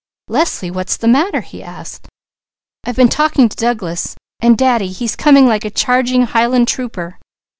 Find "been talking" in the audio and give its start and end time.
2.95-3.47